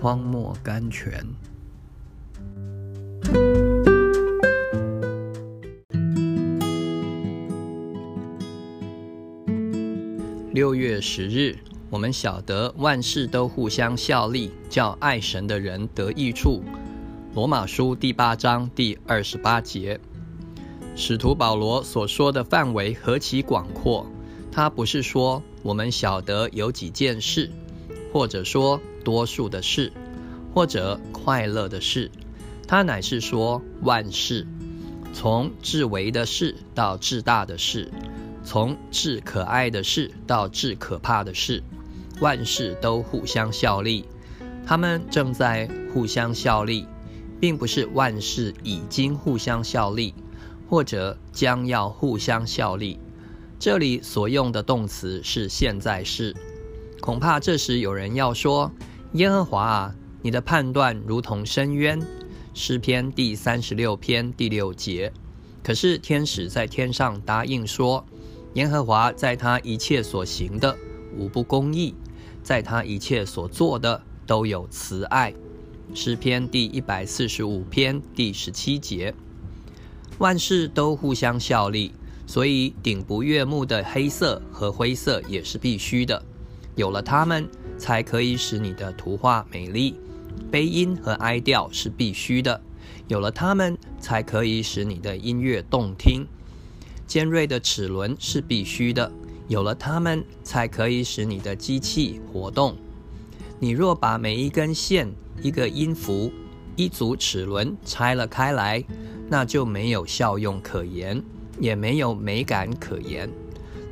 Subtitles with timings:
[0.00, 1.22] 荒漠甘泉。
[10.52, 11.54] 六月十日，
[11.90, 16.62] 我们晓得万事都互相效力，叫爱神的人得益处。
[17.34, 20.00] 罗马书第八章第二十八节，
[20.96, 24.06] 使徒保罗所说的范围何其广阔！
[24.50, 27.50] 他不是说我们晓得有几件事，
[28.14, 29.92] 或者说多数的事，
[30.54, 32.10] 或者快乐的事，
[32.66, 34.46] 他乃是说万事，
[35.12, 37.90] 从至微的事到至大的事。
[38.42, 41.62] 从至可爱的事到至可怕的事，
[42.20, 44.06] 万事都互相效力。
[44.66, 46.86] 他们正在互相效力，
[47.38, 50.14] 并不是万事已经互相效力，
[50.68, 52.98] 或者将要互相效力。
[53.58, 56.34] 这里所用的动词是现在式。
[57.00, 58.72] 恐怕这时有人要说
[59.12, 62.00] ：“耶和华啊，你的判断如同深渊。”
[62.52, 65.12] 诗篇第三十六篇第六节。
[65.62, 68.04] 可是天使在天上答应说。
[68.54, 70.76] 耶和华在他一切所行的
[71.16, 71.94] 无不公义，
[72.42, 75.32] 在他一切所做的都有慈爱。
[75.94, 79.14] 诗篇第一百四十五篇第十七节。
[80.18, 81.92] 万事都互相效力，
[82.26, 86.20] 所以顶不悦目的黑色和灰色也是必须的。
[86.74, 87.48] 有了它们，
[87.80, 89.94] 才可以使你的图画美丽。
[90.50, 92.60] 悲音和哀调是必须的，
[93.08, 96.26] 有了它们，才可以使你的音乐动听。
[97.06, 99.10] 尖锐的齿轮是必须的，
[99.48, 102.76] 有了它们，才可以使你的机器活动。
[103.58, 105.10] 你若把每一根线、
[105.42, 106.30] 一个音符、
[106.76, 108.84] 一组齿轮拆了开来，
[109.28, 111.22] 那就没有效用可言，
[111.58, 113.28] 也没有美感可言。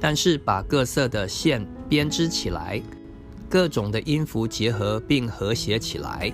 [0.00, 2.80] 但是把各色的线编织起来，
[3.48, 6.30] 各种的音符结合并和谐起来，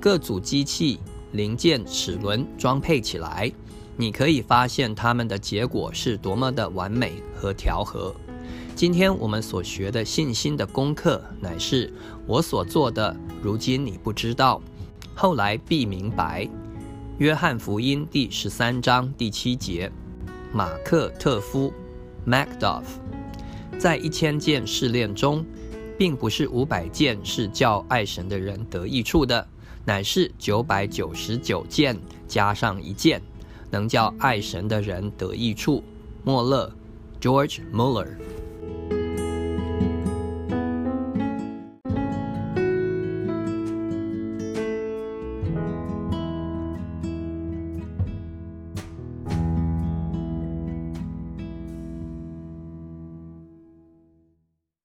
[0.00, 1.00] 各组机器
[1.32, 3.50] 零件齿轮装配起来。
[3.96, 8.14] 你可以发现他们的结果是多么的完美和调和。
[8.76, 11.92] 今天我们所学的信心的功课，乃是
[12.26, 14.60] 我所做的，如今你不知道，
[15.14, 16.48] 后来必明白。
[17.18, 19.90] 约翰福音第十三章第七节，
[20.52, 21.72] 马克特夫
[22.26, 22.82] （Macduff）
[23.78, 25.46] 在一千件试炼中，
[25.98, 29.46] 并不是五百件是叫爱神的人得益处的，
[29.84, 33.20] 乃是九百九十九件加上一件。
[33.70, 35.82] 能叫爱神的人得益处。
[36.22, 36.72] 莫勒
[37.20, 38.06] ，George Muller。